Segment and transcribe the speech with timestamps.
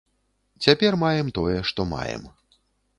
[0.65, 2.29] Цяпер маем тое, што маем.